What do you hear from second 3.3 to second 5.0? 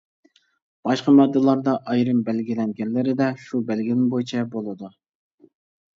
شۇ بەلگىلىمە بويىچە بولىدۇ.